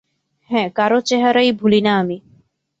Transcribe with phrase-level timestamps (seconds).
[0.49, 2.17] হ্যাঁ, কারো চেহারাই ভুলি না আমি।